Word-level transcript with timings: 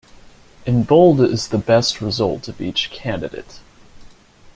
In 0.65 0.81
bold 0.83 1.21
is 1.21 1.49
the 1.49 1.59
best 1.59 2.01
result 2.01 2.47
of 2.47 2.59
each 2.59 2.89
candidate. 2.89 3.59